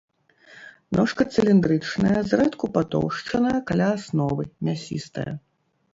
Ножка 0.99 1.21
цыліндрычная, 1.35 2.17
зрэдку 2.31 2.65
патоўшчаная 2.77 3.55
каля 3.71 3.87
асновы, 3.99 4.43
мясістая. 4.71 5.29